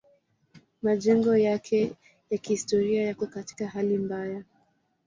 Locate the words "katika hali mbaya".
3.27-4.43